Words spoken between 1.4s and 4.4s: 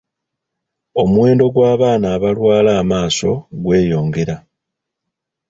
gw'abaana abalwala amaaso gweyongera.